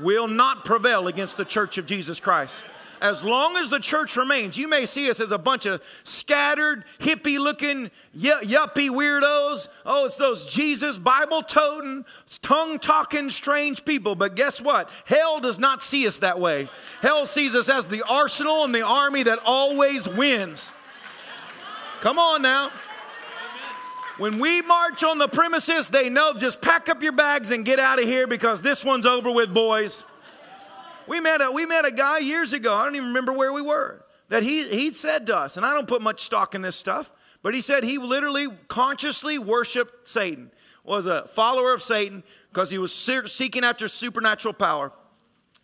[0.00, 2.62] will not prevail against the church of Jesus Christ
[3.00, 6.84] as long as the church remains, you may see us as a bunch of scattered,
[6.98, 9.68] hippie looking, yuppie weirdos.
[9.86, 12.04] Oh, it's those Jesus Bible toting,
[12.42, 14.14] tongue talking, strange people.
[14.14, 14.90] But guess what?
[15.06, 16.68] Hell does not see us that way.
[17.02, 20.72] Hell sees us as the arsenal and the army that always wins.
[22.00, 22.70] Come on now.
[24.18, 27.78] When we march on the premises, they know just pack up your bags and get
[27.78, 30.04] out of here because this one's over with, boys.
[31.08, 33.62] We met a, we met a guy years ago, I don't even remember where we
[33.62, 36.76] were, that he, he said to us, and I don't put much stock in this
[36.76, 37.10] stuff,
[37.42, 40.50] but he said he literally consciously worshiped Satan,
[40.84, 44.92] was a follower of Satan because he was seeking after supernatural power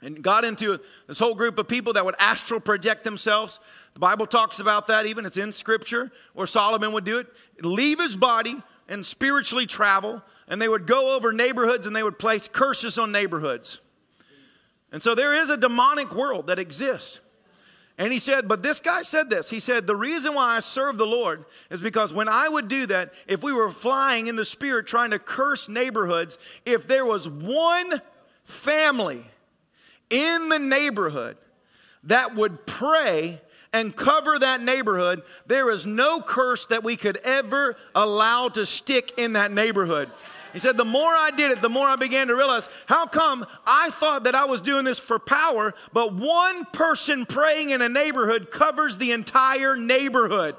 [0.00, 3.58] and got into this whole group of people that would astral project themselves.
[3.94, 7.26] The Bible talks about that, even it's in scripture where Solomon would do it.
[7.62, 12.18] Leave his body and spiritually travel, and they would go over neighborhoods and they would
[12.18, 13.80] place curses on neighborhoods.
[14.94, 17.18] And so there is a demonic world that exists.
[17.98, 19.50] And he said, but this guy said this.
[19.50, 22.86] He said, the reason why I serve the Lord is because when I would do
[22.86, 27.28] that, if we were flying in the spirit trying to curse neighborhoods, if there was
[27.28, 28.02] one
[28.44, 29.24] family
[30.10, 31.38] in the neighborhood
[32.04, 33.40] that would pray
[33.72, 39.10] and cover that neighborhood, there is no curse that we could ever allow to stick
[39.18, 40.08] in that neighborhood.
[40.54, 43.44] He said, The more I did it, the more I began to realize how come
[43.66, 47.88] I thought that I was doing this for power, but one person praying in a
[47.88, 50.54] neighborhood covers the entire neighborhood.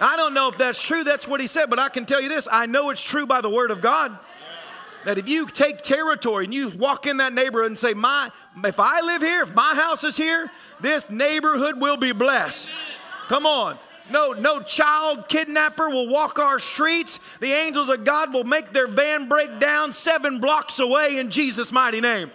[0.00, 2.28] I don't know if that's true, that's what he said, but I can tell you
[2.28, 4.18] this I know it's true by the word of God.
[5.04, 8.30] That if you take territory and you walk in that neighborhood and say, My
[8.64, 10.50] if I live here, if my house is here,
[10.80, 12.72] this neighborhood will be blessed.
[13.28, 13.78] Come on.
[14.10, 17.18] No, no child kidnapper will walk our streets.
[17.40, 21.72] The angels of God will make their van break down seven blocks away in Jesus'
[21.72, 22.30] mighty name.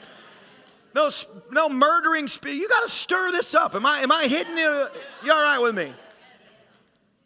[0.93, 1.09] No,
[1.51, 2.55] no murdering spirit.
[2.55, 3.75] You got to stir this up.
[3.75, 4.87] Am I, am I hitting you?
[5.23, 5.93] You all right with me?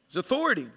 [0.05, 0.67] It's authority.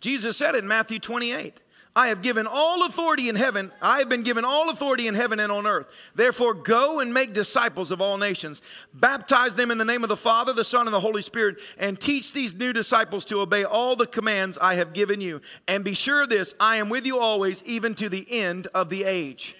[0.00, 1.60] Jesus said it in Matthew 28.
[2.00, 3.70] I have given all authority in heaven.
[3.82, 6.10] I have been given all authority in heaven and on earth.
[6.14, 8.62] Therefore, go and make disciples of all nations.
[8.94, 12.00] Baptize them in the name of the Father, the Son, and the Holy Spirit, and
[12.00, 15.42] teach these new disciples to obey all the commands I have given you.
[15.68, 18.88] And be sure of this I am with you always, even to the end of
[18.88, 19.54] the age.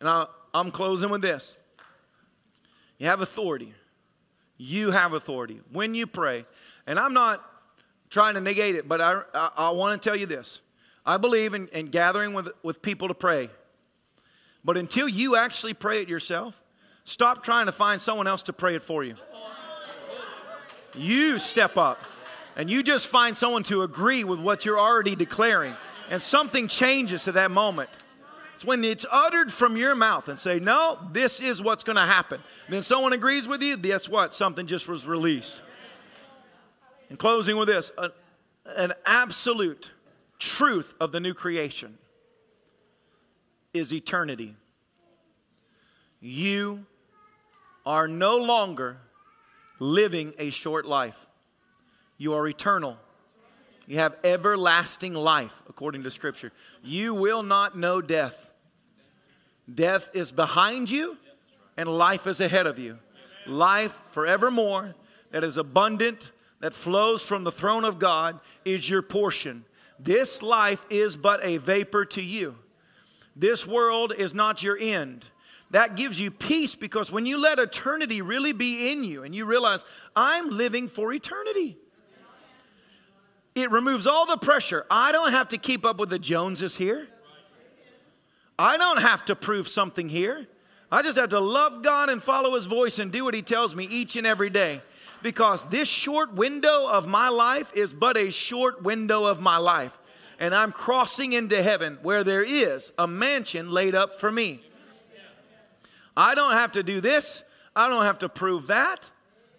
[0.00, 1.56] And I'm closing with this.
[2.98, 3.74] You have authority.
[4.56, 5.60] You have authority.
[5.70, 6.46] When you pray,
[6.84, 7.44] and I'm not
[8.10, 10.60] trying to negate it, but I, I, I want to tell you this.
[11.06, 13.48] I believe in, in gathering with, with people to pray.
[14.64, 16.60] But until you actually pray it yourself,
[17.04, 19.14] stop trying to find someone else to pray it for you.
[20.96, 22.00] You step up
[22.56, 25.74] and you just find someone to agree with what you're already declaring,
[26.10, 27.88] and something changes at that moment.
[28.54, 32.02] It's when it's uttered from your mouth and say, No, this is what's going to
[32.02, 32.42] happen.
[32.68, 34.34] Then someone agrees with you, guess what?
[34.34, 35.62] Something just was released.
[37.10, 38.10] In closing with this, a,
[38.76, 39.92] an absolute
[40.38, 41.98] truth of the new creation
[43.74, 44.56] is eternity.
[46.20, 46.86] You
[47.84, 48.98] are no longer
[49.80, 51.26] living a short life.
[52.16, 52.96] You are eternal.
[53.86, 56.52] You have everlasting life, according to Scripture.
[56.84, 58.52] You will not know death.
[59.72, 61.16] Death is behind you,
[61.76, 62.98] and life is ahead of you.
[63.46, 64.94] Life forevermore
[65.32, 69.64] that is abundant, that flows from the throne of God is your portion.
[69.98, 72.56] This life is but a vapor to you.
[73.34, 75.28] This world is not your end.
[75.70, 79.44] That gives you peace because when you let eternity really be in you and you
[79.44, 79.84] realize,
[80.16, 81.78] I'm living for eternity,
[83.54, 84.84] it removes all the pressure.
[84.90, 87.08] I don't have to keep up with the Joneses here.
[88.58, 90.46] I don't have to prove something here.
[90.92, 93.76] I just have to love God and follow His voice and do what He tells
[93.76, 94.82] me each and every day
[95.22, 99.98] because this short window of my life is but a short window of my life.
[100.38, 104.62] And I'm crossing into heaven where there is a mansion laid up for me.
[106.16, 107.44] I don't have to do this,
[107.76, 109.10] I don't have to prove that.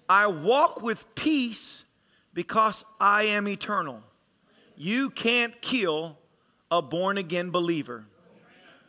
[0.09, 1.85] I walk with peace
[2.33, 4.03] because I am eternal.
[4.75, 6.17] You can't kill
[6.69, 8.05] a born again believer.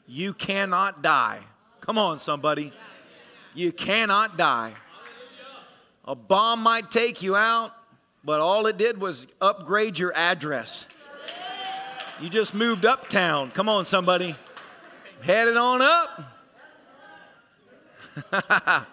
[0.06, 1.40] You cannot die.
[1.80, 2.72] Come on, somebody.
[3.54, 4.72] You cannot die.
[6.04, 7.72] A bomb might take you out,
[8.24, 10.86] but all it did was upgrade your address.
[12.20, 13.50] You just moved uptown.
[13.50, 14.36] Come on, somebody.
[15.22, 16.22] Headed on up.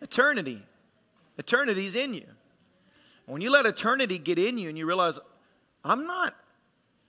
[0.00, 0.62] eternity.
[1.38, 2.26] Eternity's in you.
[3.26, 5.18] When you let eternity get in you and you realize,
[5.84, 6.34] I'm not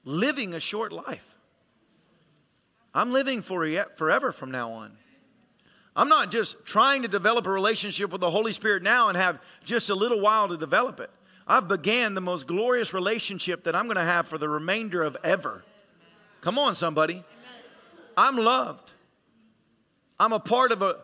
[0.05, 1.35] living a short life,
[2.93, 4.97] I'm living for forever from now on.
[5.95, 9.41] I'm not just trying to develop a relationship with the Holy Spirit now and have
[9.63, 11.11] just a little while to develop it.
[11.47, 15.17] I've began the most glorious relationship that I'm going to have for the remainder of
[15.23, 15.63] ever.
[16.41, 17.23] Come on, somebody.
[18.17, 18.91] I'm loved.
[20.19, 20.97] I'm a part of a,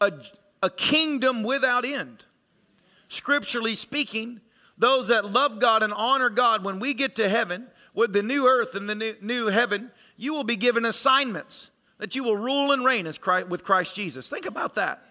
[0.00, 0.12] a,
[0.62, 2.24] a kingdom without end.
[3.08, 4.40] Scripturally speaking,
[4.76, 8.46] those that love God and honor God, when we get to heaven with the new
[8.46, 12.72] earth and the new, new heaven, you will be given assignments that you will rule
[12.72, 14.28] and reign as Christ, with Christ Jesus.
[14.28, 15.02] Think about that.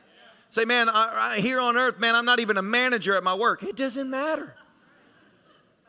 [0.49, 3.35] Say, man, I, I, here on earth, man, I'm not even a manager at my
[3.35, 3.63] work.
[3.63, 4.55] It doesn't matter.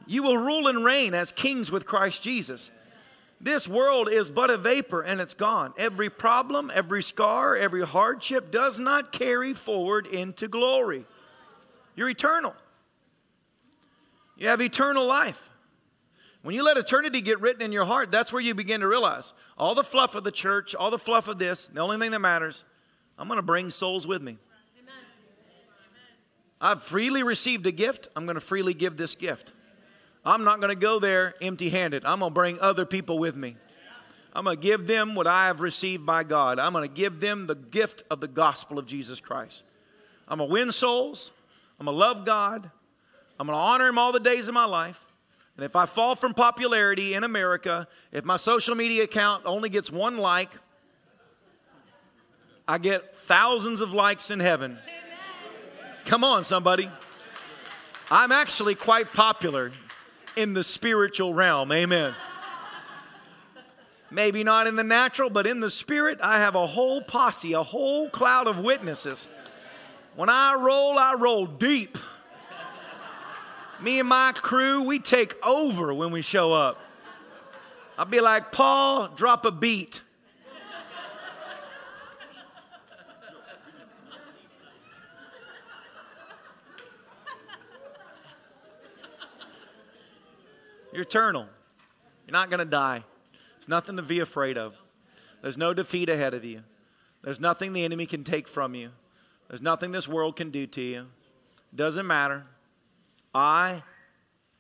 [0.07, 2.71] You will rule and reign as kings with Christ Jesus.
[3.41, 5.73] This world is but a vapor and it's gone.
[5.79, 11.05] Every problem, every scar, every hardship does not carry forward into glory.
[11.95, 12.55] You're eternal.
[14.37, 15.51] You have eternal life.
[16.43, 19.35] When you let eternity get written in your heart, that's where you begin to realize
[19.57, 22.21] all the fluff of the church, all the fluff of this, the only thing that
[22.21, 22.65] matters,
[23.19, 24.39] I'm going to bring souls with me.
[24.81, 24.95] Amen.
[26.61, 29.53] I've freely received a gift, I'm going to freely give this gift.
[30.25, 32.05] I'm not going to go there empty handed.
[32.05, 33.57] I'm going to bring other people with me.
[34.35, 36.59] I'm going to give them what I have received by God.
[36.59, 39.65] I'm going to give them the gift of the gospel of Jesus Christ.
[40.29, 41.33] I'm going to win souls.
[41.81, 42.71] I'm going to love God.
[43.41, 45.08] I'm going to honor Him all the days of my life.
[45.59, 49.91] And if I fall from popularity in America, if my social media account only gets
[49.91, 50.53] one like,
[52.69, 54.79] I get thousands of likes in heaven.
[56.05, 56.89] Come on, somebody.
[58.09, 59.73] I'm actually quite popular
[60.37, 61.73] in the spiritual realm.
[61.73, 62.15] Amen.
[64.13, 67.65] Maybe not in the natural, but in the spirit, I have a whole posse, a
[67.65, 69.29] whole cloud of witnesses.
[70.15, 71.99] When I roll, I roll deep.
[73.81, 76.81] Me and my crew, we take over when we show up.
[77.97, 80.03] I'll be like, Paul, drop a beat.
[90.93, 91.47] You're eternal.
[92.27, 93.05] You're not going to die.
[93.57, 94.77] There's nothing to be afraid of.
[95.43, 96.65] There's no defeat ahead of you.
[97.23, 98.91] There's nothing the enemy can take from you.
[99.49, 101.07] There's nothing this world can do to you.
[101.75, 102.47] Doesn't matter.
[103.35, 103.83] I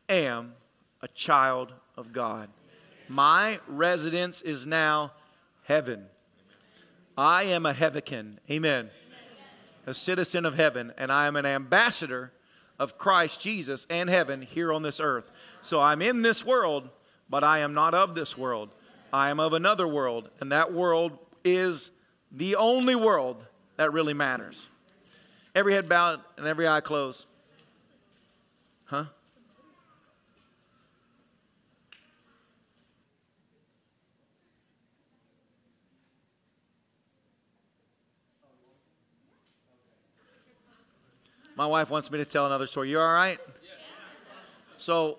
[0.08, 0.54] am
[1.00, 2.48] a child of God.
[3.08, 5.12] My residence is now
[5.64, 6.06] heaven.
[7.16, 8.38] I am a heavican.
[8.50, 8.90] Amen.
[9.86, 12.32] A citizen of heaven, and I am an ambassador
[12.78, 15.30] of Christ Jesus and heaven here on this earth.
[15.62, 16.90] So I'm in this world,
[17.28, 18.70] but I am not of this world.
[19.12, 21.90] I am of another world, and that world is
[22.30, 23.46] the only world
[23.76, 24.68] that really matters.
[25.54, 27.26] Every head bowed and every eye closed.
[28.88, 29.04] Huh?
[41.54, 42.88] My wife wants me to tell another story.
[42.88, 43.38] You all right?
[44.78, 45.18] So,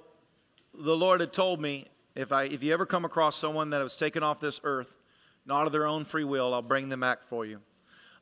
[0.74, 3.96] the Lord had told me if I if you ever come across someone that was
[3.96, 4.98] taken off this earth,
[5.46, 7.60] not of their own free will, I'll bring them back for you.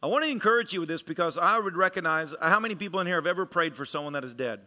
[0.03, 3.07] I want to encourage you with this because I would recognize how many people in
[3.07, 4.61] here have ever prayed for someone that is dead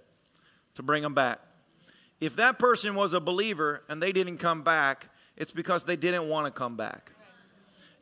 [0.75, 1.41] to bring them back.
[2.21, 6.29] If that person was a believer and they didn't come back, it's because they didn't
[6.29, 7.13] want to come back.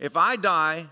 [0.00, 0.86] If I die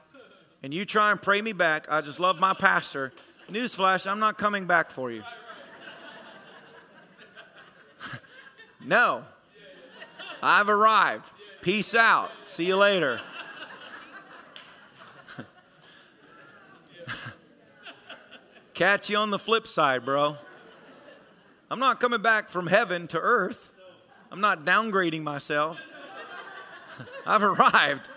[0.62, 3.12] and you try and pray me back, I just love my pastor.
[3.48, 5.22] Newsflash, I'm not coming back for you.
[8.84, 9.24] no.
[10.42, 11.30] I've arrived.
[11.62, 12.30] Peace out.
[12.44, 13.20] See you later.
[18.74, 20.36] Catch you on the flip side, bro.
[21.70, 23.72] I'm not coming back from heaven to earth.
[24.30, 25.82] I'm not downgrading myself.
[27.26, 28.08] I've arrived.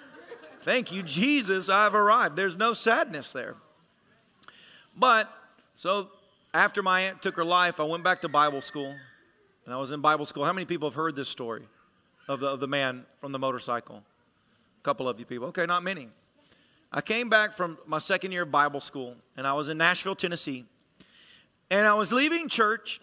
[0.61, 2.35] Thank you, Jesus, I've arrived.
[2.35, 3.55] There's no sadness there.
[4.95, 5.31] But,
[5.73, 6.09] so
[6.53, 8.95] after my aunt took her life, I went back to Bible school.
[9.65, 10.45] And I was in Bible school.
[10.45, 11.63] How many people have heard this story
[12.27, 14.03] of the, of the man from the motorcycle?
[14.79, 15.49] A couple of you people.
[15.49, 16.09] Okay, not many.
[16.91, 20.15] I came back from my second year of Bible school, and I was in Nashville,
[20.15, 20.65] Tennessee.
[21.69, 22.99] And I was leaving church,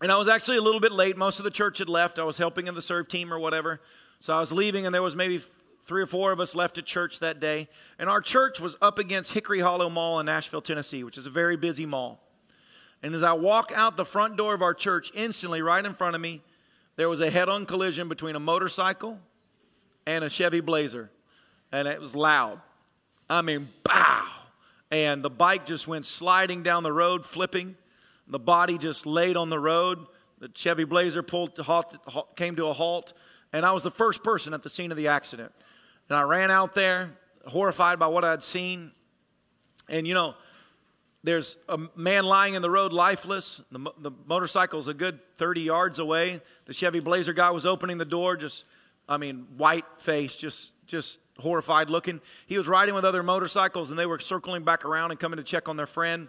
[0.00, 1.16] and I was actually a little bit late.
[1.16, 2.18] Most of the church had left.
[2.18, 3.80] I was helping in the serve team or whatever.
[4.18, 5.40] So I was leaving, and there was maybe
[5.82, 7.68] three or four of us left at church that day.
[7.98, 11.30] And our church was up against Hickory Hollow Mall in Nashville, Tennessee, which is a
[11.30, 12.20] very busy mall.
[13.02, 16.14] And as I walk out the front door of our church, instantly, right in front
[16.14, 16.42] of me,
[16.96, 19.18] there was a head on collision between a motorcycle
[20.06, 21.10] and a Chevy Blazer.
[21.72, 22.60] And it was loud.
[23.28, 24.26] I mean, bow.
[24.90, 27.76] And the bike just went sliding down the road, flipping.
[28.30, 30.06] The body just laid on the road.
[30.38, 31.96] The Chevy Blazer pulled to halt,
[32.36, 33.12] came to a halt.
[33.52, 35.52] And I was the first person at the scene of the accident.
[36.08, 37.16] And I ran out there,
[37.46, 38.92] horrified by what I'd seen.
[39.88, 40.34] And you know,
[41.22, 43.60] there's a man lying in the road lifeless.
[43.70, 46.40] The, the motorcycle's a good 30 yards away.
[46.64, 48.64] The Chevy Blazer guy was opening the door, just,
[49.08, 52.20] I mean, white face, just, just horrified looking.
[52.46, 55.42] He was riding with other motorcycles and they were circling back around and coming to
[55.42, 56.28] check on their friend.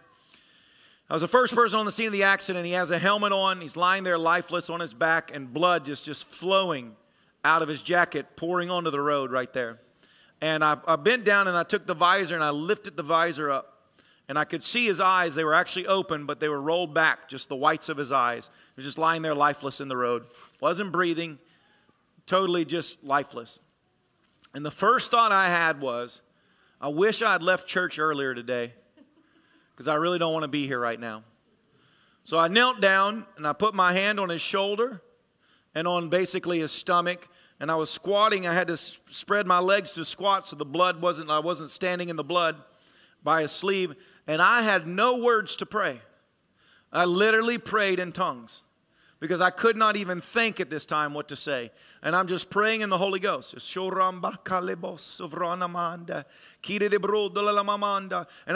[1.12, 2.66] I was the first person on the scene of the accident.
[2.66, 3.60] He has a helmet on.
[3.60, 6.96] He's lying there lifeless on his back and blood just, just flowing
[7.44, 9.82] out of his jacket, pouring onto the road right there.
[10.40, 13.52] And I, I bent down and I took the visor and I lifted the visor
[13.52, 13.90] up.
[14.30, 15.36] And I could see his eyes.
[15.36, 18.50] They were actually open, but they were rolled back, just the whites of his eyes.
[18.70, 20.24] He was just lying there lifeless in the road.
[20.62, 21.42] Wasn't breathing,
[22.26, 23.60] totally just lifeless.
[24.54, 26.22] And the first thought I had was,
[26.80, 28.76] I wish I had left church earlier today
[29.72, 31.24] because I really don't want to be here right now.
[32.24, 35.02] So I knelt down and I put my hand on his shoulder
[35.74, 37.28] and on basically his stomach
[37.60, 38.48] and I was squatting.
[38.48, 42.10] I had to spread my legs to squat so the blood wasn't I wasn't standing
[42.10, 42.58] in the blood
[43.24, 43.96] by his sleeve
[44.28, 46.02] and I had no words to pray.
[46.94, 48.62] I literally prayed in tongues
[49.22, 51.72] because I could not even think at this time what to say.
[52.04, 53.54] And I'm just praying in the Holy Ghost.
[53.54, 53.60] And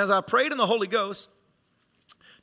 [0.02, 1.30] as I prayed in the Holy Ghost,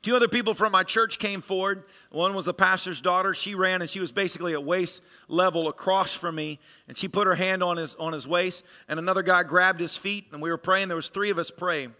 [0.01, 1.85] Two other people from my church came forward.
[2.11, 3.33] One was the pastor's daughter.
[3.33, 6.59] She ran and she was basically at waist level across from me.
[6.89, 8.65] And she put her hand on his, on his waist.
[8.89, 10.25] And another guy grabbed his feet.
[10.33, 10.89] And we were praying.
[10.89, 11.93] There was three of us praying.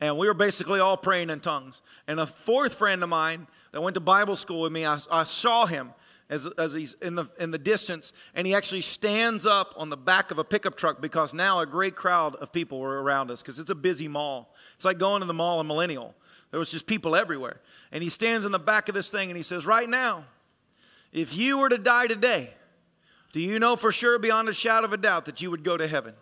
[0.00, 1.82] And we were basically all praying in tongues.
[2.06, 5.24] And a fourth friend of mine that went to Bible school with me, I, I
[5.24, 5.92] saw him
[6.30, 9.96] as, as he's in the, in the distance, and he actually stands up on the
[9.96, 13.42] back of a pickup truck because now a great crowd of people were around us
[13.42, 14.54] because it's a busy mall.
[14.74, 16.10] It's like going to the mall in Millenia.
[16.50, 17.60] There was just people everywhere.
[17.92, 20.24] And he stands in the back of this thing and he says, Right now,
[21.12, 22.54] if you were to die today,
[23.32, 25.76] do you know for sure, beyond a shadow of a doubt, that you would go
[25.76, 26.14] to heaven?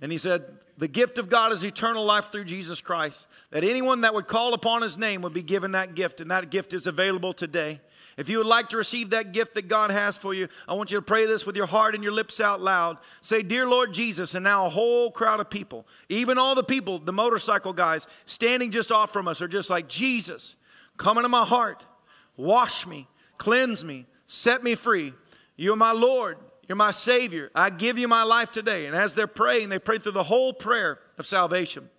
[0.00, 0.44] And he said,
[0.78, 3.28] The gift of God is eternal life through Jesus Christ.
[3.50, 6.50] That anyone that would call upon his name would be given that gift, and that
[6.50, 7.80] gift is available today.
[8.16, 10.90] If you would like to receive that gift that God has for you, I want
[10.90, 12.98] you to pray this with your heart and your lips out loud.
[13.20, 16.98] Say, Dear Lord Jesus, and now a whole crowd of people, even all the people,
[16.98, 20.56] the motorcycle guys standing just off from us, are just like, Jesus,
[20.96, 21.86] come into my heart,
[22.36, 25.12] wash me, cleanse me, set me free.
[25.56, 26.38] You are my Lord.
[26.70, 27.50] You're my Savior.
[27.52, 28.86] I give you my life today.
[28.86, 31.90] And as they're praying, they pray through the whole prayer of salvation.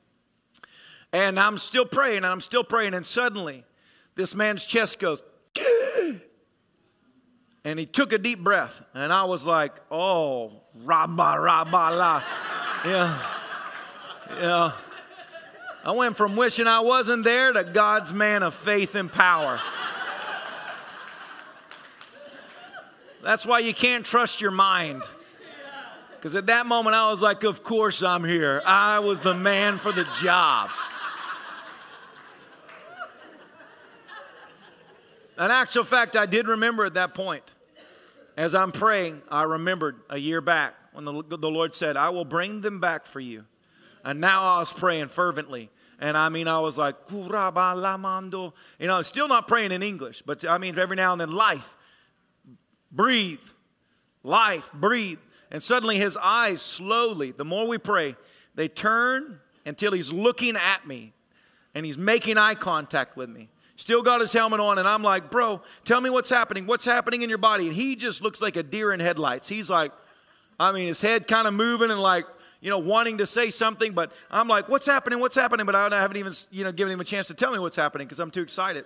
[1.11, 3.65] And I'm still praying, and I'm still praying, and suddenly
[4.15, 5.25] this man's chest goes,
[7.65, 12.23] and he took a deep breath, and I was like, oh, rabba, rabba, la.
[12.85, 13.19] Yeah.
[14.39, 14.71] Yeah.
[15.83, 19.59] I went from wishing I wasn't there to God's man of faith and power.
[23.23, 25.03] That's why you can't trust your mind.
[26.15, 28.61] Because at that moment, I was like, Of course I'm here.
[28.65, 30.69] I was the man for the job.
[35.37, 37.43] In actual fact, I did remember at that point.
[38.37, 42.25] As I'm praying, I remembered a year back when the, the Lord said, I will
[42.25, 43.45] bring them back for you.
[44.05, 45.69] And now I was praying fervently.
[45.99, 50.57] And I mean, I was like, you know, still not praying in English, but I
[50.57, 51.75] mean, every now and then, life,
[52.91, 53.43] breathe,
[54.23, 55.19] life, breathe.
[55.51, 58.15] And suddenly his eyes slowly, the more we pray,
[58.55, 61.13] they turn until he's looking at me
[61.75, 63.49] and he's making eye contact with me.
[63.75, 66.67] Still got his helmet on, and I'm like, bro, tell me what's happening.
[66.67, 67.65] What's happening in your body?
[67.67, 69.47] And he just looks like a deer in headlights.
[69.47, 69.91] He's like,
[70.59, 72.25] I mean, his head kind of moving and like,
[72.59, 75.19] you know, wanting to say something, but I'm like, what's happening?
[75.19, 75.65] What's happening?
[75.65, 78.05] But I haven't even, you know, given him a chance to tell me what's happening
[78.05, 78.85] because I'm too excited.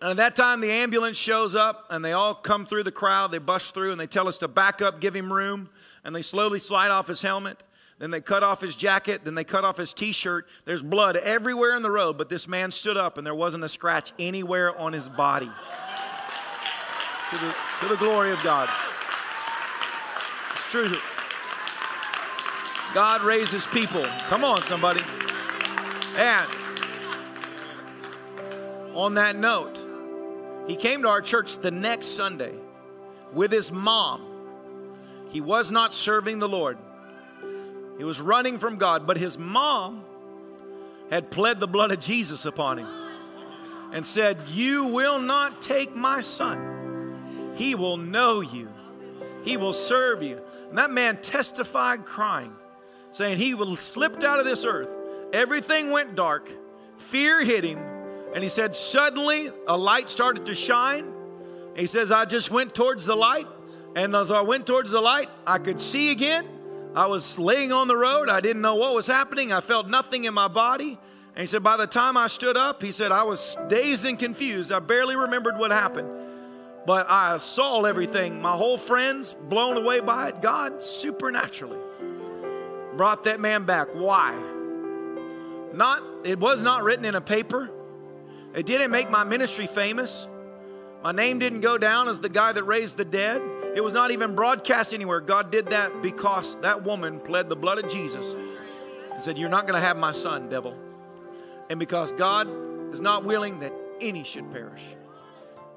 [0.00, 3.32] And at that time, the ambulance shows up and they all come through the crowd.
[3.32, 5.68] They bust through and they tell us to back up, give him room.
[6.04, 7.62] And they slowly slide off his helmet.
[7.98, 9.24] Then they cut off his jacket.
[9.24, 10.46] Then they cut off his t shirt.
[10.64, 13.68] There's blood everywhere in the road, but this man stood up and there wasn't a
[13.68, 15.50] scratch anywhere on his body.
[17.30, 18.70] To the, to the glory of God.
[20.52, 20.90] It's true.
[22.94, 24.04] God raises people.
[24.28, 25.02] Come on, somebody.
[26.16, 26.46] And
[28.94, 29.79] on that note,
[30.70, 32.54] he came to our church the next Sunday
[33.32, 34.22] with his mom.
[35.30, 36.78] He was not serving the Lord,
[37.98, 40.04] he was running from God, but his mom
[41.10, 42.86] had pled the blood of Jesus upon him
[43.92, 47.52] and said, You will not take my son.
[47.56, 48.68] He will know you,
[49.44, 50.40] he will serve you.
[50.68, 52.52] And that man testified crying,
[53.10, 54.90] saying, He will slipped out of this earth.
[55.32, 56.48] Everything went dark,
[56.96, 57.99] fear hit him
[58.34, 61.12] and he said, Suddenly a light started to shine.
[61.76, 63.46] He says, I just went towards the light.
[63.96, 66.46] And as I went towards the light, I could see again.
[66.94, 68.28] I was laying on the road.
[68.28, 69.52] I didn't know what was happening.
[69.52, 70.98] I felt nothing in my body.
[71.34, 74.18] And he said, By the time I stood up, he said, I was dazed and
[74.18, 74.72] confused.
[74.72, 76.08] I barely remembered what happened.
[76.86, 78.40] But I saw everything.
[78.40, 80.40] My whole friends blown away by it.
[80.40, 81.78] God supernaturally
[82.96, 83.88] brought that man back.
[83.92, 84.32] Why?
[85.72, 87.70] Not, it was not written in a paper.
[88.54, 90.26] It didn't make my ministry famous.
[91.02, 93.40] My name didn't go down as the guy that raised the dead.
[93.74, 95.20] It was not even broadcast anywhere.
[95.20, 98.34] God did that because that woman pled the blood of Jesus
[99.12, 100.76] and said, You're not going to have my son, devil.
[101.70, 102.48] And because God
[102.92, 104.82] is not willing that any should perish,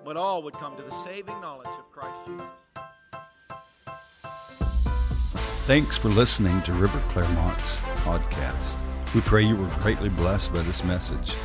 [0.04, 2.44] but all would come to the saving knowledge of Christ Jesus.
[5.66, 8.76] Thanks for listening to River Clermont's podcast.
[9.14, 11.36] We pray you were greatly blessed by this message.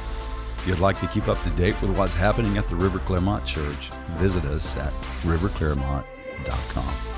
[0.69, 3.89] You'd like to keep up to date with what's happening at the River Clermont Church,
[4.19, 4.93] visit us at
[5.23, 7.18] riverclermont.com.